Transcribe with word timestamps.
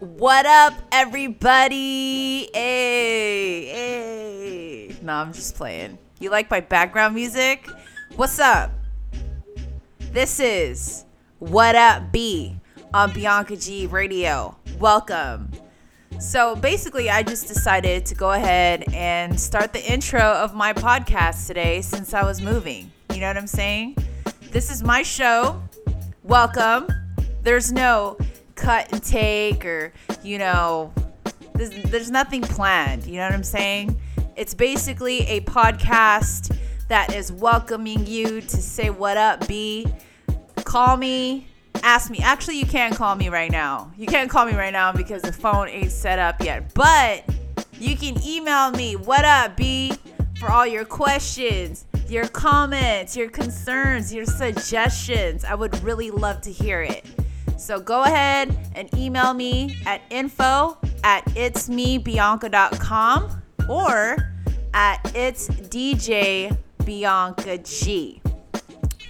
What 0.00 0.46
up, 0.46 0.72
everybody? 0.92 2.48
Hey, 2.54 3.66
hey. 3.66 4.96
No, 5.02 5.12
I'm 5.12 5.30
just 5.34 5.56
playing. 5.56 5.98
You 6.18 6.30
like 6.30 6.50
my 6.50 6.60
background 6.60 7.14
music? 7.14 7.68
What's 8.16 8.38
up? 8.38 8.70
This 10.10 10.40
is 10.40 11.04
What 11.38 11.74
Up 11.74 12.10
B 12.12 12.58
on 12.94 13.12
Bianca 13.12 13.58
G 13.58 13.88
Radio. 13.88 14.56
Welcome. 14.78 15.50
So 16.18 16.56
basically, 16.56 17.10
I 17.10 17.22
just 17.22 17.46
decided 17.46 18.06
to 18.06 18.14
go 18.14 18.32
ahead 18.32 18.84
and 18.94 19.38
start 19.38 19.74
the 19.74 19.84
intro 19.84 20.22
of 20.22 20.54
my 20.54 20.72
podcast 20.72 21.46
today 21.46 21.82
since 21.82 22.14
I 22.14 22.24
was 22.24 22.40
moving. 22.40 22.90
You 23.12 23.20
know 23.20 23.26
what 23.26 23.36
I'm 23.36 23.46
saying? 23.46 23.98
This 24.50 24.70
is 24.70 24.82
my 24.82 25.02
show. 25.02 25.62
Welcome. 26.22 26.88
There's 27.42 27.70
no 27.70 28.16
cut 28.60 28.92
and 28.92 29.02
take 29.02 29.64
or, 29.64 29.92
you 30.22 30.38
know, 30.38 30.92
there's, 31.54 31.70
there's 31.84 32.10
nothing 32.10 32.42
planned. 32.42 33.06
You 33.06 33.16
know 33.16 33.24
what 33.24 33.32
I'm 33.32 33.42
saying? 33.42 33.98
It's 34.36 34.54
basically 34.54 35.20
a 35.22 35.40
podcast 35.40 36.56
that 36.88 37.14
is 37.14 37.32
welcoming 37.32 38.06
you 38.06 38.40
to 38.42 38.56
say 38.56 38.90
what 38.90 39.16
up, 39.16 39.48
B. 39.48 39.86
Call 40.64 40.96
me, 40.96 41.46
ask 41.82 42.10
me. 42.10 42.18
Actually, 42.22 42.58
you 42.58 42.66
can't 42.66 42.94
call 42.94 43.14
me 43.14 43.28
right 43.28 43.50
now. 43.50 43.90
You 43.96 44.06
can't 44.06 44.28
call 44.28 44.44
me 44.44 44.54
right 44.54 44.72
now 44.72 44.92
because 44.92 45.22
the 45.22 45.32
phone 45.32 45.68
ain't 45.68 45.90
set 45.90 46.18
up 46.18 46.42
yet. 46.42 46.74
But 46.74 47.24
you 47.78 47.96
can 47.96 48.22
email 48.26 48.70
me, 48.72 48.94
what 48.94 49.24
up, 49.24 49.56
B, 49.56 49.92
for 50.38 50.50
all 50.50 50.66
your 50.66 50.84
questions, 50.84 51.86
your 52.08 52.28
comments, 52.28 53.16
your 53.16 53.30
concerns, 53.30 54.12
your 54.12 54.26
suggestions. 54.26 55.44
I 55.44 55.54
would 55.54 55.82
really 55.82 56.10
love 56.10 56.42
to 56.42 56.52
hear 56.52 56.82
it. 56.82 57.06
So 57.60 57.78
go 57.78 58.02
ahead 58.04 58.56
and 58.74 58.88
email 58.96 59.34
me 59.34 59.76
at 59.84 60.00
info 60.08 60.78
at 61.04 61.22
itsmebianca.com 61.26 63.42
or 63.68 64.16
at 64.72 65.12
it's 65.14 65.48
DJ 65.48 66.56
Bianca 66.86 67.58
G. 67.58 68.22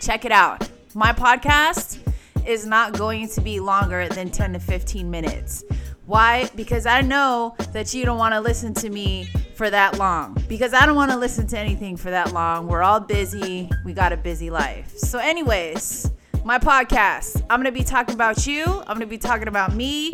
Check 0.00 0.24
it 0.24 0.32
out. 0.32 0.68
My 0.94 1.12
podcast 1.12 2.00
is 2.44 2.66
not 2.66 2.98
going 2.98 3.28
to 3.28 3.40
be 3.40 3.60
longer 3.60 4.08
than 4.08 4.30
10 4.30 4.54
to 4.54 4.58
15 4.58 5.08
minutes. 5.08 5.62
Why? 6.06 6.50
Because 6.56 6.86
I 6.86 7.02
know 7.02 7.54
that 7.72 7.94
you 7.94 8.04
don't 8.04 8.18
want 8.18 8.34
to 8.34 8.40
listen 8.40 8.74
to 8.74 8.90
me 8.90 9.28
for 9.54 9.70
that 9.70 9.96
long. 9.96 10.36
Because 10.48 10.74
I 10.74 10.86
don't 10.86 10.96
want 10.96 11.12
to 11.12 11.16
listen 11.16 11.46
to 11.46 11.58
anything 11.58 11.96
for 11.96 12.10
that 12.10 12.32
long. 12.32 12.66
We're 12.66 12.82
all 12.82 12.98
busy. 12.98 13.70
We 13.84 13.92
got 13.92 14.12
a 14.12 14.16
busy 14.16 14.50
life. 14.50 14.96
So, 14.96 15.20
anyways, 15.20 16.10
my 16.44 16.58
podcast. 16.58 17.42
I'm 17.50 17.60
going 17.60 17.72
to 17.72 17.78
be 17.78 17.84
talking 17.84 18.14
about 18.14 18.46
you. 18.46 18.64
I'm 18.64 18.96
going 18.96 19.00
to 19.00 19.06
be 19.06 19.18
talking 19.18 19.48
about 19.48 19.74
me. 19.74 20.12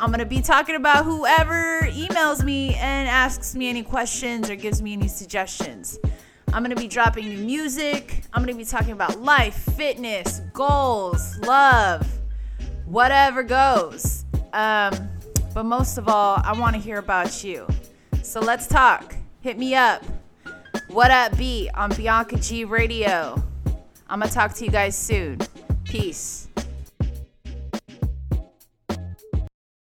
I'm 0.00 0.08
going 0.08 0.20
to 0.20 0.26
be 0.26 0.40
talking 0.40 0.74
about 0.74 1.04
whoever 1.04 1.82
emails 1.82 2.42
me 2.42 2.74
and 2.74 3.08
asks 3.08 3.54
me 3.54 3.68
any 3.68 3.82
questions 3.82 4.48
or 4.48 4.56
gives 4.56 4.80
me 4.80 4.94
any 4.94 5.08
suggestions. 5.08 5.98
I'm 6.52 6.62
going 6.62 6.74
to 6.74 6.80
be 6.80 6.88
dropping 6.88 7.28
new 7.28 7.38
music. 7.38 8.24
I'm 8.32 8.42
going 8.42 8.54
to 8.54 8.58
be 8.58 8.64
talking 8.64 8.92
about 8.92 9.20
life, 9.20 9.54
fitness, 9.76 10.40
goals, 10.52 11.38
love, 11.40 12.06
whatever 12.86 13.42
goes. 13.42 14.24
Um, 14.52 15.10
but 15.54 15.64
most 15.64 15.98
of 15.98 16.08
all, 16.08 16.40
I 16.42 16.58
want 16.58 16.74
to 16.74 16.80
hear 16.80 16.98
about 16.98 17.44
you. 17.44 17.66
So 18.22 18.40
let's 18.40 18.66
talk. 18.66 19.14
Hit 19.40 19.58
me 19.58 19.74
up. 19.74 20.02
What 20.88 21.10
up, 21.10 21.36
B 21.36 21.68
on 21.74 21.90
Bianca 21.90 22.38
G 22.38 22.64
Radio. 22.64 23.42
I'm 24.08 24.20
going 24.20 24.28
to 24.28 24.34
talk 24.34 24.54
to 24.54 24.64
you 24.64 24.70
guys 24.70 24.96
soon. 24.96 25.38
Peace. 25.96 26.55